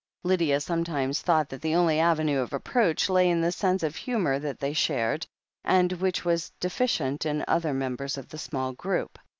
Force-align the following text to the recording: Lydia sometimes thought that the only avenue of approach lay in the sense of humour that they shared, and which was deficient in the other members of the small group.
Lydia 0.23 0.59
sometimes 0.59 1.21
thought 1.21 1.47
that 1.49 1.61
the 1.61 1.75
only 1.75 1.99
avenue 1.99 2.39
of 2.39 2.53
approach 2.53 3.07
lay 3.07 3.29
in 3.29 3.39
the 3.39 3.51
sense 3.51 3.83
of 3.83 3.95
humour 3.95 4.39
that 4.39 4.59
they 4.59 4.73
shared, 4.73 5.27
and 5.63 5.93
which 5.93 6.25
was 6.25 6.49
deficient 6.59 7.23
in 7.23 7.37
the 7.37 7.47
other 7.47 7.71
members 7.71 8.17
of 8.17 8.27
the 8.29 8.39
small 8.39 8.71
group. 8.73 9.19